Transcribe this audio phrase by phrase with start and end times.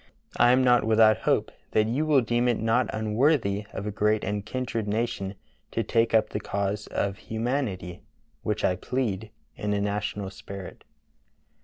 [0.37, 4.23] I am not without hope that you will deem it not unworthy of a great
[4.23, 5.35] and kindred nation
[5.69, 8.01] to take up the cause of humanity,
[8.41, 10.85] which I plead, in a national spirit."